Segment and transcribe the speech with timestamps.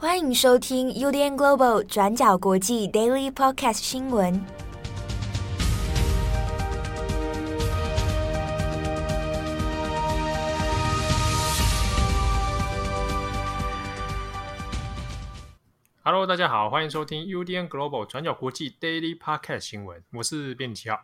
[0.00, 4.40] 欢迎收听 UDN Global 转角国际 Daily Podcast 新闻。
[16.04, 20.04] Hello，大家好，欢迎收听 UDN Global 转角国际 Daily Podcast 新闻。
[20.12, 21.00] 我是编辑七号，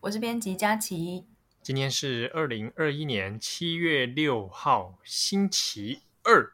[0.00, 1.26] 我是编辑佳琪。
[1.62, 6.50] 今天是二零二一年七月六号，星期二。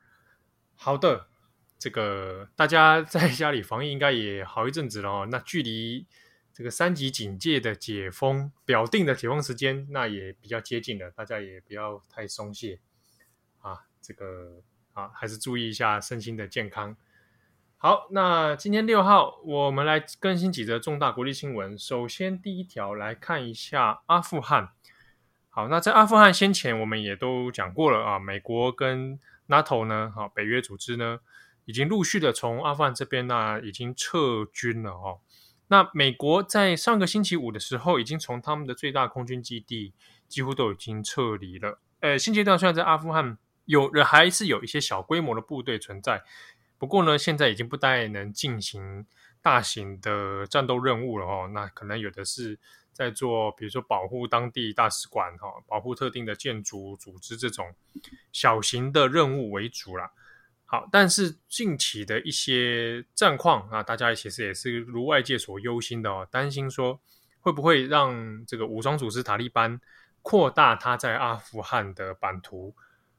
[0.77, 1.28] 好的，
[1.79, 5.29] 这个大家在家里防疫应该也好一阵子了哦。
[5.31, 6.07] 那距离
[6.53, 11.11] 这个三级警戒的解封表定的解封时间，那也比较接近了。
[11.13, 12.81] 大家也不要太松懈
[13.61, 16.97] 啊，这个啊，还是注意一下身心的健康。
[17.77, 21.79] 好，那今天六号，我们来更新几则重大国际新闻。
[21.79, 24.73] 首先，第一条来看一下阿富汗。
[25.49, 31.21] 好，那在阿富汗先前我们也都讲过了啊，美国跟 NATO 呢，哈，北约组织呢，
[31.69, 35.21] 已经陆续的从阿富汗这边呢已经撤军了哦。
[35.67, 39.93] 那美国在上个星期五的时候，已经从他们的最大空军基地
[40.27, 41.79] 几乎都已经撤离了。
[42.01, 46.25] 呃，现阶段虽然在阿富汗有人还是有一些小规模的部队存在，
[46.79, 49.05] 不过呢，现在已经不太能进行
[49.43, 51.51] 大型的战斗任务了哦。
[51.53, 52.59] 那可能有的是。
[52.91, 57.73] 在做，比如说保护当地大使馆哈，保护特定的建筑组织这种
[58.33, 60.11] 小型的任务为主啦。
[60.71, 67.01] 好，但是近期的一些战况啊，大家其实也是如外界所忧心的哦，担心说
[67.41, 69.81] 会不会让这个武装组织塔利班
[70.21, 72.77] 扩大它在阿富汗的版图。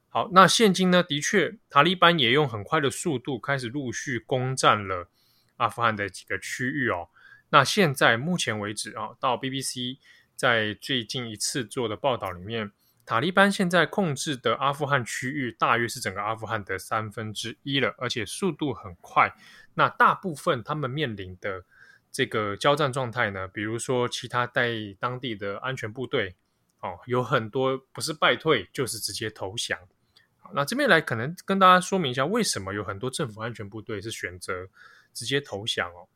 [0.09, 5.09] 好，那现今呢，的确塔利班也用很快的速度开始陆续攻占了
[5.57, 7.09] 阿富汗的几个区域哦。
[7.49, 9.97] 那现在目前为止啊，到 BBC
[10.35, 12.71] 在最近一次做的报道里面，
[13.09, 19.33] 塔利班现在控制的阿富汗区域大约是整个阿富汗的三分之一了，而且速度很快。
[19.73, 21.65] 那大部分他们面临的
[22.11, 26.35] 这个交战状态呢，比如说其他在当地的安全部队
[26.81, 29.79] 哦，有很多不是败退就是直接投降。
[30.53, 34.67] 那这边来可能跟大家说明一下，为什么有很多政府安全部队是选择
[35.15, 36.07] 直接投降哦。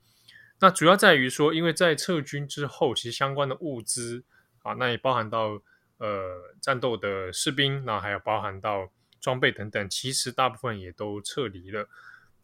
[0.60, 4.24] 那主要在于说，因为在撤军之后，其实相关的物资
[4.62, 5.60] 啊，那也包含到
[6.04, 8.92] 呃战斗的士兵，那还有包含到
[9.22, 11.88] 装备等等，其实大部分也都撤离了。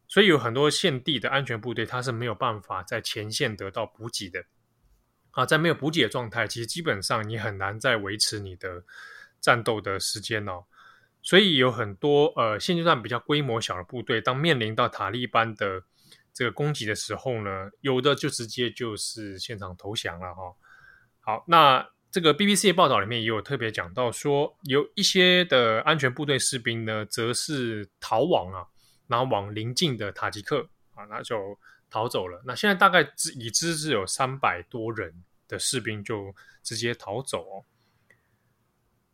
[0.08, 4.46] 所以有很多现地的安全部队，它是没有办法在前线得到补给的。
[5.32, 8.84] 啊，在没有补给的状态，其实基本上你很难再维持你的
[9.40, 10.64] 战斗的时间哦。
[11.22, 15.84] 所以有很多呃现阶段比较规模小的部队，当面临到塔利班的
[16.34, 20.56] 这个攻击的时候呢，有的就直接就是现场投降了哈。
[21.20, 28.66] 好，那这个 BBC 的报道里面也有特别讲到说，有一些的安全部队士兵呢，则是逃亡啊，
[29.08, 31.58] 然后往邻近的塔吉克啊，那就
[31.90, 32.42] 逃走了。
[32.46, 33.02] 那现在大概
[33.36, 36.34] 已知是有三百多人的士兵就
[36.64, 37.66] 直接逃走哦。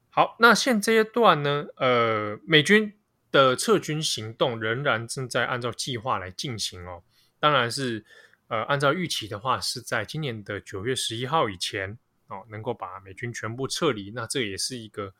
[0.10, 2.98] 好，那现阶段呢，呃，美军
[3.30, 7.04] 的撤军行动仍然正在按照计划来进行哦。
[7.42, 8.06] 当然是，
[8.48, 11.98] 呃，按照预期的话，是在今年的九月十一号以前
[12.28, 14.12] 哦，能够把美军全部撤离。
[14.12, 15.14] 那这也是一个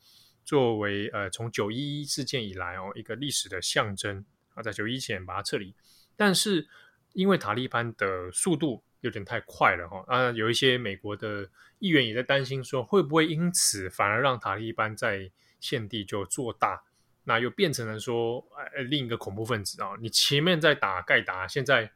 [0.44, 5.76] 作为呃从九一一事件以来哦一个历史的象征啊，在九一前把它撤离。
[6.16, 6.68] 但是
[7.14, 11.50] 因为塔利班的速度有点太快了哈，啊，有一些美国的
[11.80, 16.84] 议员也在担心说，会不会因此反而让塔利班在现地就做大，
[17.24, 21.92] 那又变成了说，呃，另一个恐怖分子啊，你前面在打盖达，现在。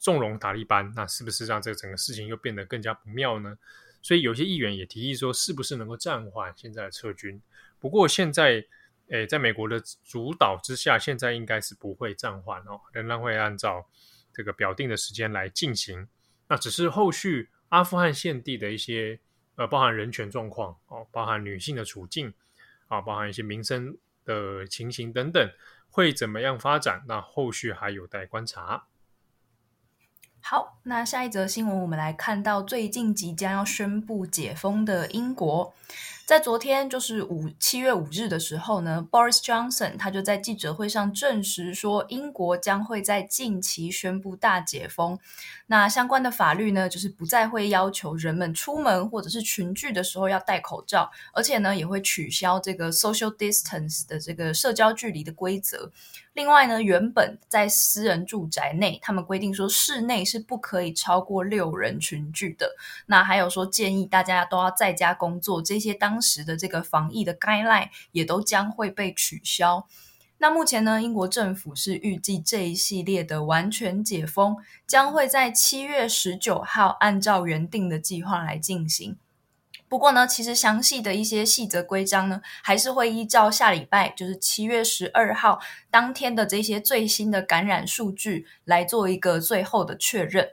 [0.00, 3.58] 纵容塔利班，那是不是让这个整个事情又变得更加不妙呢？
[4.00, 7.40] 所以有些议员也提议说，是不是能够暂缓现在的撤军？
[7.78, 8.64] 不过现在，
[9.08, 13.86] 诶，在美国的主导之下，现在应该是不会暂缓哦，仍然会按照
[14.32, 16.08] 这个表定的时间来进行。
[16.48, 19.18] 那只是后续阿富汗现地的一些
[19.56, 22.32] 呃，包含人权状况哦，包含女性的处境
[22.86, 25.50] 啊，包含一些民生的情形等等，
[25.90, 27.02] 会怎么样发展？
[27.06, 28.86] 那后续还有待观察。
[30.40, 35.74] 好，那下一则新闻，我们来看到最近即将要宣布解封的英国。
[36.24, 45.18] 在昨天，就是五七月五日的时候呢，Boris Johnson 他就在记者会上证实说，英国将会在近期宣布大解封。
[45.68, 55.90] 那相关的法律呢，就是不再会要求人们出门或者是群聚的时候要戴口罩，而且呢，也会取消这个 social distance 的这个社交距离的规则。
[56.38, 62.76] 另外呢，原本在私人住宅内，他们规定说室内是不可以超过六人群聚的。
[63.06, 69.88] 那还有说建议大家都要在家工作，这些当时的这个防疫的 guideline 也都将会被取消。
[70.38, 74.56] 那目前呢，英国政府是预计这一系列的完全解封
[74.86, 79.16] 将会在七月十九号按照原定的计划来进行。
[79.88, 85.58] 不过呢，其实详细的一些细则规章呢，还是会依照下礼拜，就是七月十二号
[85.90, 90.48] 当天的这些最新的感染数据来做一个最后的确认。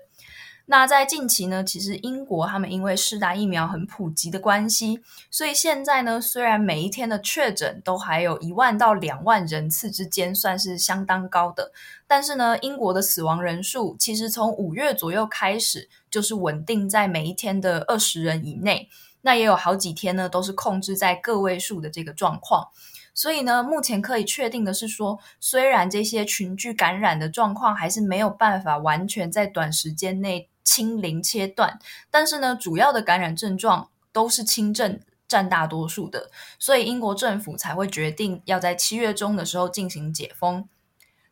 [0.68, 5.00] 那在近期呢，其实英国他们因为施打疫苗很普及的关系，
[5.30, 11.72] 所以现在呢，虽然每一天的确诊都还有一万到两万人次之间，算是相当高的，
[12.08, 18.90] 但是呢，英国的死亡人数其实从五月左右开始就是稳定在每一天的二十人以内。
[19.25, 22.69] 那也有好几天呢，都是控制在个位数的这个状况，
[23.12, 31.80] 所以呢，目前可以确定的是说，虽然这些群聚感染的状况还是没有办法完全在短时间内清零切断，
[32.12, 36.30] 但是呢，主要的感染症状都是轻症占大多数的，
[36.60, 40.69] 所以英国政府才会决定要在七月中的时候进行解封。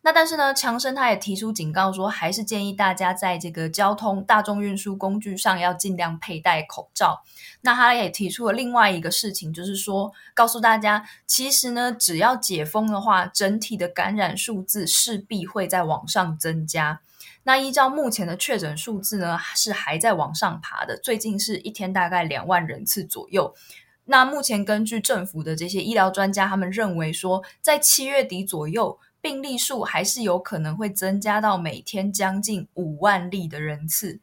[0.06, 7.24] 那但是呢，强生他也提出警告说，还是建议大家在这个交通大众运输工具上要尽量佩戴口罩。
[7.62, 17.00] 那他也提出了另外一个事情，就是说告诉大家，其实呢，只要解封的话，整体的感染数字势必会在往上增加。
[17.44, 23.56] 那依照目前的确诊数字呢，是还在往上爬的，最近是一天大概两万人次左右。
[24.04, 29.00] 那目前根据政府的这些医疗专家，他们认为说，在七月底左右。
[29.24, 34.20] 病例数还是有可能会增加到每天将近五万例的人次，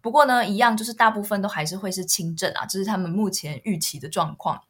[0.00, 4.62] 不过呢，一样就是大部分都还是会是轻症啊，这是他们目前预期的状况。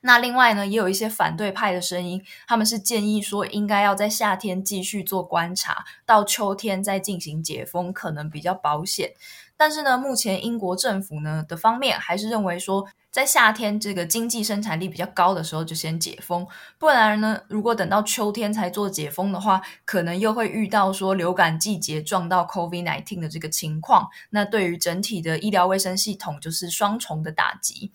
[0.00, 9.12] 那另外呢，也有一些反对派的声音，他们是建议说应该要在夏天继续做观察，到秋天再进行解封，可能比较保险。
[9.56, 16.48] 但是呢，目前英国政府呢的方面还是认为说，在夏天这个经济生产力比较高的时候就先解封，
[16.78, 27.92] 不然呢，如果等到秋天才做解封的话，可能又会遇到说流感季节撞到 COVID-19 的这个情况，那对于整体的医疗卫生系统就是双重的打击。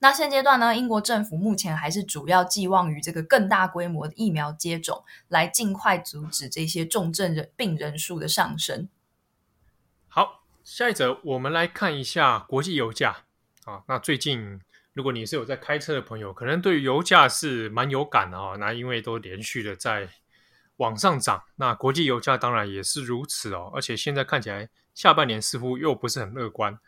[0.00, 8.88] 那现阶段呢，英国政府目前还是主要寄望于这个更大规模的疫苗接种，来尽快阻止这些重症人病人数的上升。
[10.08, 10.42] 好。
[10.64, 13.24] 下一则，我们来看一下国际油价
[13.68, 13.82] 啊。
[13.86, 14.60] 那最近，
[14.94, 18.56] 如果你是有在开车的朋友，可能对油价是蛮有感的啊。
[18.56, 20.08] 那因为都连续的在
[20.76, 23.70] 往上涨，那国际油价当然也是如此哦。
[23.74, 26.78] 而且现在看起来，下半年似乎又不是很乐观。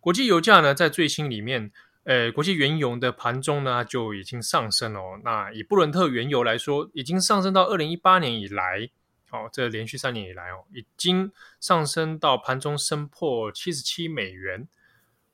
[0.00, 1.72] 国际油价呢，在最新里面，
[2.04, 5.20] 呃，国际原油的盘中呢就已经上升了哦。
[5.24, 8.90] 那以布伦特原油来说，已经上升到二零一八年以来。
[9.30, 14.68] 哦，这连续三年以来哦，已经上升到盘中升破七十七美元。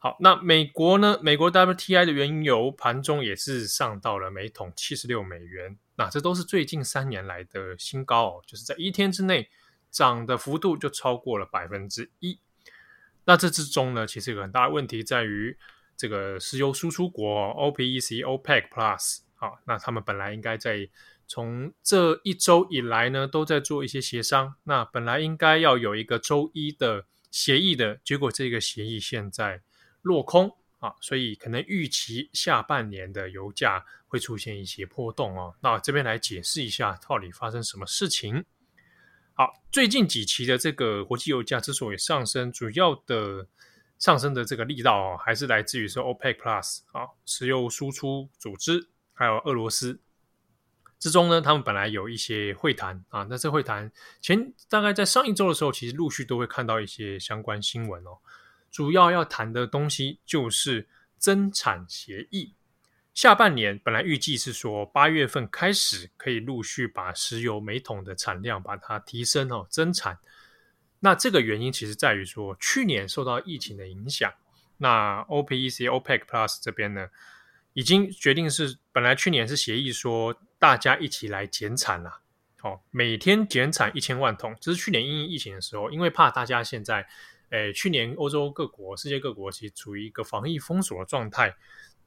[0.02, 1.20] 好，那美国呢？
[1.22, 5.76] 美国 WTI 的原油盘中也是上到了每桶七十六美元。
[5.96, 9.50] 那这都是最近三年来的新高哦，就是在一天之内
[9.90, 12.40] 涨的幅度就超过了百分之一。
[13.26, 15.54] 那这之中呢，其实有个很大的问题在于
[15.98, 19.18] 这个石油输出国 OPEC、OPEC Plus。
[19.34, 20.88] 好，那他们本来应该在
[21.26, 24.54] 从这一周以来呢，都在做一些协商。
[24.64, 29.60] 那本来应该要有一个周一的协议的，结果这个协议现在
[30.02, 35.54] 落空啊，所以可能预期下半年的油价会出现一些波动哦。
[35.60, 38.44] 那这边来解释一下，到底发生什么事情？
[39.34, 43.46] 好，最近几期的这个国际油价之所以上升，主要的
[43.98, 50.00] 上升的这个力道哦，还是来自于说 OPEC Plus 啊，石油输出组织，还有俄罗斯。
[50.98, 58.18] 之中呢，他们本来有一些会谈啊，那这会谈前大概在上一周的时候，其实陆续都会看到一些相关新闻哦。
[58.70, 62.54] 主要要谈的东西就是增产协议。
[63.12, 70.18] 下半年本来预计是说八月份开始可以陆续把石油每桶的产量把它提升哦，增产。
[71.00, 74.32] 那这个原因其实在于说，去年受到疫情的影响，
[74.78, 77.08] 那 OPEC、OPEC Plus 这边呢，
[77.72, 80.36] 已经决定是本来去年是协议说。
[80.60, 82.20] 大家一起来减产啦，
[82.58, 84.54] 好，每天减产一千万桶。
[84.60, 87.08] 这是去年因疫情的时候，因为怕大家现在，
[87.50, 91.54] 诶，去年欧洲各国、世界各国其实处于一个防疫封锁的状态，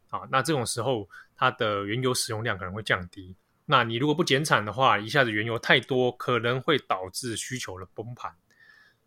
[0.09, 3.35] 啊，那这种时候它的原油使用量可能会降低。
[3.65, 8.33] 那你如果不减产的话，一下子原油太多，可能会导致需求的崩盘。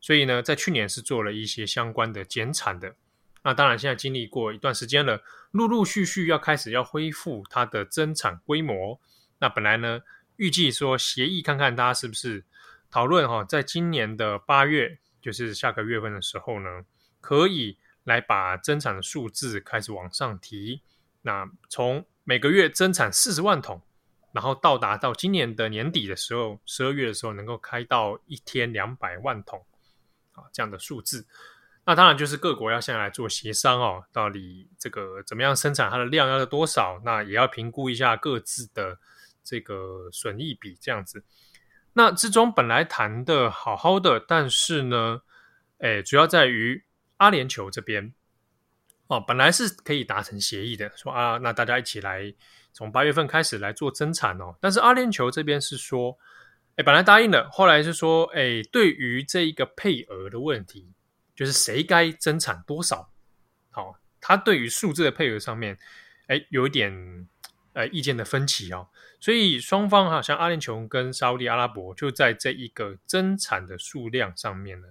[0.01, 2.95] 所以呢，在去年是做了一些相关的减产的。
[3.43, 9.01] 那当然，现在经历过一段时间了，陆陆续续要开始要恢复它的增产规模。
[9.39, 10.01] 那本来呢，
[10.37, 12.45] 预计说协议看看大家是不是
[12.91, 16.85] 讨论哈，在今年的八月，就是下个月份的时候呢，
[17.21, 20.83] 可以来把增产的数字开始往上提。
[21.23, 23.83] 那从每个月增产四十万桶，
[24.31, 29.67] 然后到达到今年的年底的时候，十二月的时候能够开到一天两百万桶
[30.31, 31.27] 啊这样的数字。
[31.85, 37.01] 那当然就是各国要先来做协商哦，到底这个怎么样生产它的量要多少？
[37.05, 39.01] 那也要评估一下各自的
[39.43, 41.25] 这个损益比这样子。
[41.97, 45.23] 那之中本来谈的好好的，但是呢，
[45.79, 46.85] 诶，主要在于
[47.17, 48.13] 阿联酋这边
[49.07, 52.35] 哦，本来是可以达成协议的，说啊，那大家一起来
[52.75, 54.55] 从八月份开始来做增产哦。
[54.61, 56.17] 但是阿联酋这边是说，
[56.77, 60.93] 诶，本来答应了，后来是说，诶，对于这一个配额的问题。
[61.35, 63.11] 就是谁该增产多少？
[63.71, 65.79] 好，他对于数字的配额上面，
[66.29, 66.91] 哎，有一点
[67.77, 68.89] 呃意见的分歧哦。
[69.21, 74.89] 所以双方哈，像阿联酋跟沙乌地阿拉伯，就在这一个增产的数量上面呢，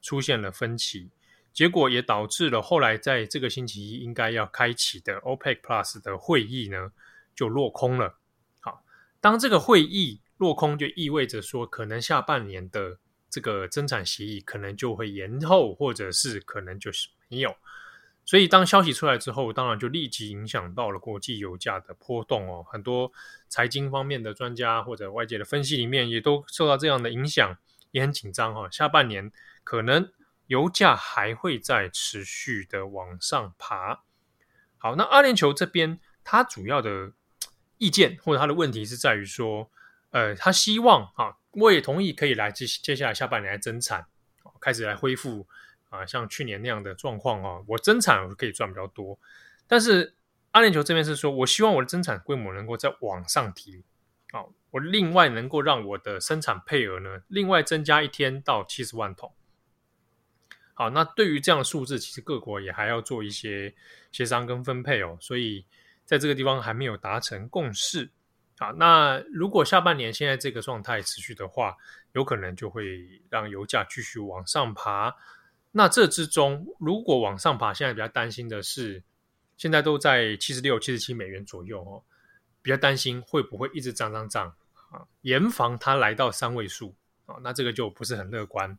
[0.00, 1.10] 出现了分歧。
[1.52, 6.92] 结果也导致了后来在这个星期一应该要开启的 OPEC Plus 的会议呢，
[7.34, 8.16] 就落空了。
[8.60, 8.82] 好，
[9.20, 12.98] 当这个会议落空，就意味着说，可能下半年的。
[13.30, 17.54] 这个增产协议可能就会延后，或者是可能就是没有。
[18.28, 22.62] 所以当消息出来之后，当然就立即影响到了国际油价的波动哦。
[22.62, 23.10] 很多
[23.48, 27.56] 财经方面的专家或者外界的分析里面也都受到这样的影响，
[27.90, 28.68] 也很紧张哈。
[28.70, 29.32] 下半年
[29.64, 30.12] 可能
[30.48, 34.04] 油价还会再持续的往上爬。
[34.76, 37.12] 好，那阿联酋这边它主要的
[37.78, 39.70] 意见或者它的问题是在于说，
[40.10, 41.38] 呃，他希望啊。
[41.52, 44.06] 我也同意可以来接接下来下半年来增产，
[44.60, 45.48] 开始来恢复
[45.88, 47.64] 啊，像去年那样的状况啊。
[47.66, 49.18] 我增产我可以赚比较多，
[49.66, 50.14] 但是
[50.52, 53.84] 阿联酋这边是说，我希望我的增产规模能够再往上提
[54.32, 59.32] 啊，我另外能够让我的生产配额呢，另外增加一天到七十万桶。
[60.74, 63.74] 好，那对于这样的数字，其实各国也还要做一些
[64.12, 65.66] 协商跟分配哦，所以
[66.04, 68.10] 在这个地方还没有达成共识。
[68.58, 71.76] 好，那如果下半年现在这个状态持续的话，
[72.12, 75.16] 有可能就会让油价继续往上爬。
[75.72, 79.02] 那这之中，如果往上爬，现在比较担心的是，
[79.56, 82.02] 现在都在七十六、七十七美元左右哦，
[82.62, 84.54] 比较担心会不会一直涨涨涨
[84.90, 86.94] 啊，严防它来到三位数
[87.26, 88.78] 啊，那这个就不是很乐观。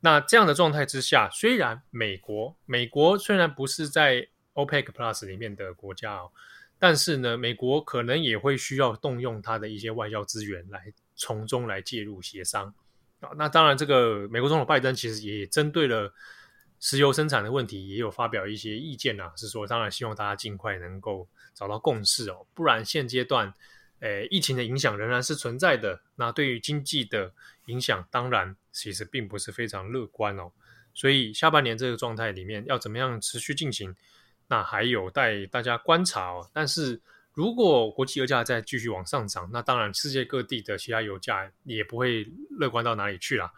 [0.00, 6.30] 那这样的状态之下，虽然美国，美国虽然不是在 OPEC Plus 里面的国家哦。
[6.78, 12.74] 但是呢，美国可能也会需要动用它的一些外交资源来从中来介入协商。
[13.22, 16.12] 啊那当然，这个美国总统拜登其实也针对了
[16.80, 23.54] 石油生产的问题，也有发表一些意见啊，是说当然希望大家尽快能够找到共识哦，不然现阶段，
[24.00, 26.00] 诶，疫情的影响仍然是存在的。
[26.16, 27.32] 那对于经济的
[27.66, 30.50] 影响，当然其实并不是非常乐观哦。
[30.92, 33.94] 所以下半年这个状态里面要怎么样持续进行？
[34.48, 36.50] 那还有待大家观察哦。
[36.52, 37.00] 但是
[37.32, 43.52] 如果国际油价再继续往上涨，那当然世界各地的其他油价也不会乐观到哪里去啦。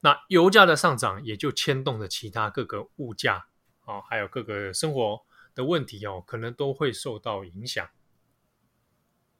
[0.00, 3.46] 那油价的上涨也就牵动着其他各个物价
[3.84, 5.20] 哦，还有各个生活
[5.54, 7.88] 的问题哦，可能都会受到影响。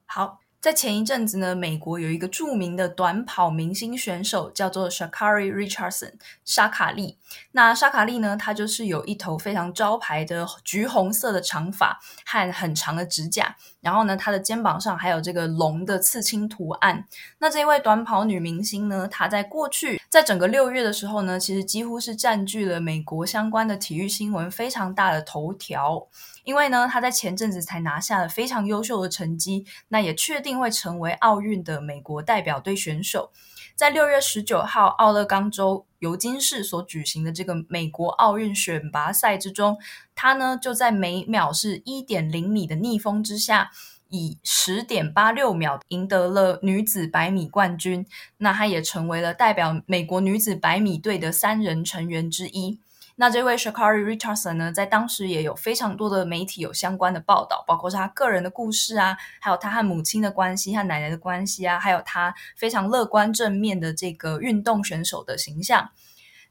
[0.06, 0.40] 好。
[0.60, 7.18] 在前一阵子呢，美国有一个著名的短跑明星选手，叫做 Shakari Richardson，沙卡利。
[7.52, 17.06] 那沙卡利呢，他就是有一头非常招牌的橘红色的长发和很长的指甲，然后呢，他的肩膀上还有这个龙的刺青图案。
[17.38, 26.08] 那这位短跑女明星呢，她在过去在整个六月的时候呢，其实几乎是占据了美国相关的体育新闻非常大的头条。
[26.46, 33.32] 因为呢，他在前阵子才拿下了非常优秀的成绩，那也确定会成为奥运的美国代表队选手。
[33.74, 39.76] 在六月十九号奥勒冈州尤金市所举行的这个美国奥运选拔赛之中，
[40.14, 43.72] 他呢就在每秒是一点零米的逆风之下，
[44.08, 48.06] 以十点八六秒赢得了女子百米冠军。
[48.38, 52.78] 那他也成为了代表美国女子百米队的三人成员之一。
[53.18, 65.90] 那这位 Sha'Carri Richardson 呢，在当时也有非常多的媒体有相关的报道，包括是他个人的故事啊，还有他和母亲的关系、和奶奶的关系啊，还有他非常乐观正面的这个运动选手的形象。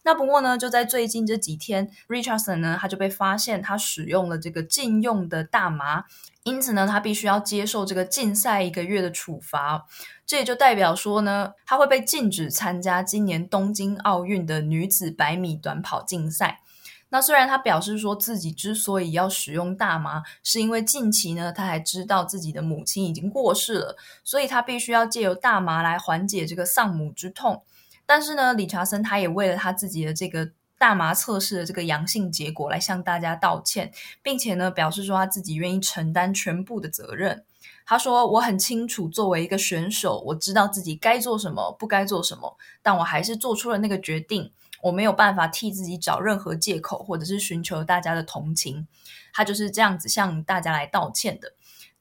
[0.06, 6.06] 那不过呢，就在最近这几天，Richardson 呢，他就被发现他使用了这个禁用的大麻。
[6.44, 9.88] 因此呢，他必须要接受这个禁赛一个月的处罚，
[10.28, 16.62] 这也就代表说呢，他会被禁止参加今年东京奥运的女子百米短跑竞赛。
[17.10, 27.64] 那虽然他表示说自己之所以要使用大麻，是因为近期呢，他还知道自己的母亲已经过世了，所以他必须要借由大麻来缓解这个丧母之痛。
[28.06, 30.52] 但是呢，理查森他也为了他自己的这个。
[30.78, 37.46] 大麻测试的这个阳性结果来向大家道歉，并且呢表示说他自己愿意承担全部的责任。
[37.86, 44.52] 他说：“我很清楚，作为一个选手，我知道自己该做什么，不该做什么，但我还是做出了那个决定。
[44.84, 48.86] 我没有办法替自己找任何借口，或者是寻求大家的同情。”
[49.34, 51.54] 他就是这样子向大家来道歉的。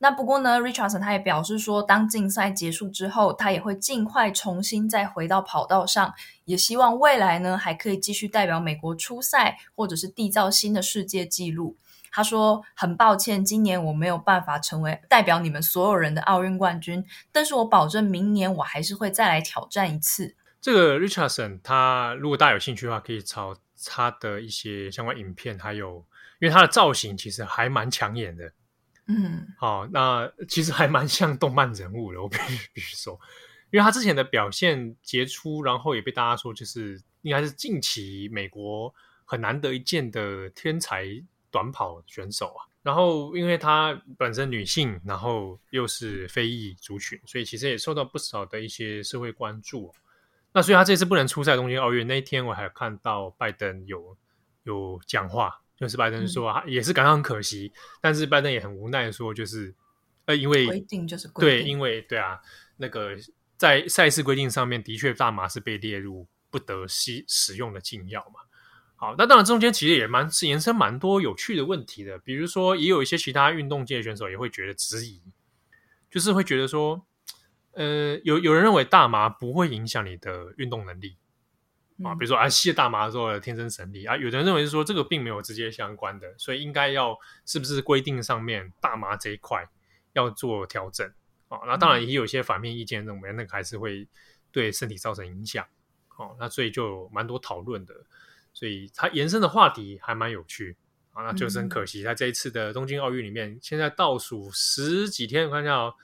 [0.05, 6.13] 那不过呢，Richardson 他也表示说，当竞赛结束之后，他也会尽快重新再回到跑道上，
[6.45, 11.79] 也希望未来呢还可以继续代表美国出赛，或者是缔造新的世界纪录。
[12.13, 23.57] 他说：“很抱歉，今年我没有办法成为代表你们所有人的奥运冠军，但是我保证明年我还是会再来挑战一次。”这个 Richardson，他如果大家有兴趣的话，可以找
[23.87, 26.05] 他的一些相关影片，还有
[26.41, 28.53] 因为他的造型其实还蛮抢眼的，
[29.07, 33.19] 嗯，好，那其实还蛮像动漫人物的，我必须必须说，
[33.71, 38.95] 因为他之前的表现杰出，然后也被大家说就是应该是近期美国
[39.25, 41.07] 很难得一见的天才。
[41.55, 49.95] 短跑选手啊，然后因为她本身女性，然后又是非裔族群，所以其实也受到不少的一些社会关注。
[50.53, 54.17] 那所以她这次不能出赛东京奥运那一天，我还看到拜登有
[54.65, 59.75] 有讲话，就是拜登说、嗯、也是感到很可惜，但是拜登也很无奈说，就是
[60.27, 62.41] 呃因为规定就是对，因为对啊，
[62.77, 63.17] 那个
[63.57, 68.41] 在赛事规定上面的确大麻是被列入不得吸使用的禁药嘛。
[68.97, 75.21] 好，那当然中间其实也蛮是延伸蛮多有趣的问题的，比如说也有一些其他运动界的选手也会觉得质疑，
[76.09, 77.05] 就是会觉得说，
[77.73, 81.17] 呃，有有人认为大麻不会影响你的运动能力
[82.03, 89.69] 啊，比如说啊吸了大麻之后的天生神力啊，有的人认为是说这个并没有直接相关的，所以应该要是不是规定上面大麻这一块
[90.15, 91.07] 要做调整
[91.49, 91.61] 啊？
[91.67, 94.09] 那当然也有一些反面意见认为那个还是会
[94.51, 95.65] 对身体造成影响，
[96.17, 97.95] 哦，那所以就有蛮多讨论的。
[98.53, 100.77] 所以它延伸的话题还蛮有趣
[101.13, 105.95] 啊，那就是很可惜，在这一次的东京奥运里面，现在倒数十几天，我看一下哦，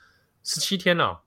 [0.43, 1.23] 十七天了，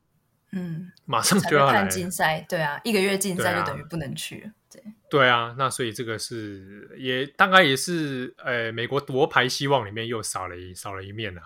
[0.55, 11.43] 嗯，马上就要来看竞赛，对啊，一个月竞赛就等于不能去，对，对啊，那所以这个是也大概也是呃，美国夺牌希望里面又少了一少了一面啊。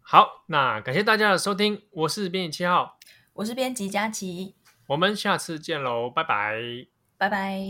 [0.00, 2.98] 好，那感谢大家的收听，我是编辑七号，
[3.34, 4.54] 我是编辑佳琪，
[4.88, 6.58] 我们下次见喽，拜拜，
[7.16, 7.60] 拜拜。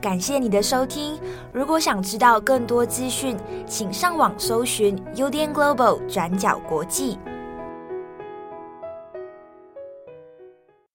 [0.00, 1.20] 感谢你的收听。
[1.52, 7.18] 如果想知道更多资讯，请上网搜寻 UDN Global 转角国际。